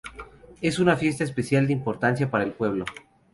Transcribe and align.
Es 0.61 0.79
una 0.79 0.97
fiesta 0.97 1.23
de 1.23 1.29
especial 1.29 1.69
importancia 1.69 2.31
para 2.31 2.43
el 2.43 2.53
pueblo. 2.53 2.85